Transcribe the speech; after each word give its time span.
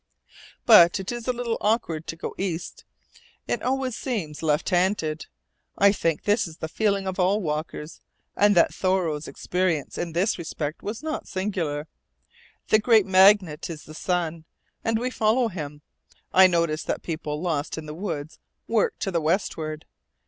But 0.65 0.99
it 0.99 1.11
is 1.11 1.27
a 1.27 1.31
little 1.31 1.59
awkward 1.61 2.07
to 2.07 2.15
go 2.15 2.33
east. 2.35 2.85
It 3.47 3.61
always 3.61 3.95
seems 3.95 4.41
left 4.41 4.69
handed. 4.71 5.27
I 5.77 5.91
think 5.91 6.23
this 6.23 6.47
is 6.47 6.57
the 6.57 6.67
feeling 6.67 7.05
of 7.05 7.19
all 7.19 7.39
walkers, 7.39 8.01
and 8.35 8.55
that 8.55 8.73
Thoreau's 8.73 9.27
experience 9.27 9.99
in 9.99 10.13
this 10.13 10.39
respect 10.39 10.81
was 10.81 11.03
not 11.03 11.27
singular. 11.27 11.87
The 12.69 12.79
great 12.79 13.05
magnet 13.05 13.69
is 13.69 13.83
the 13.83 13.93
sun, 13.93 14.45
and 14.83 14.97
we 14.97 15.11
follow 15.11 15.49
him. 15.49 15.83
I 16.33 16.47
notice 16.47 16.81
that 16.85 17.03
people 17.03 17.39
lost 17.39 17.77
in 17.77 17.85
the 17.85 17.93
woods 17.93 18.39
work 18.65 18.97
to 19.01 19.11
the 19.11 19.21
westward. 19.21 19.85